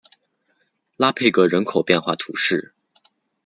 [0.97, 2.73] 拉佩格人口变化图示